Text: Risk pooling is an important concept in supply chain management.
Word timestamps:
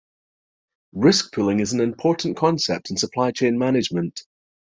Risk 0.95 1.31
pooling 1.31 1.59
is 1.59 1.73
an 1.73 1.79
important 1.79 2.35
concept 2.35 2.89
in 2.89 2.97
supply 2.97 3.29
chain 3.29 3.59
management. 3.59 4.23